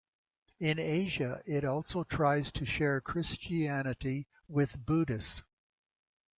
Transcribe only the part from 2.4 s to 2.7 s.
to